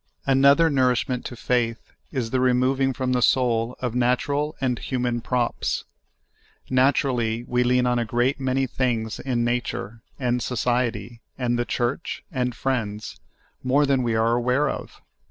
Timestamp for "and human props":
4.59-5.83